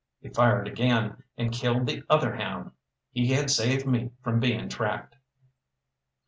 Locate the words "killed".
1.51-1.85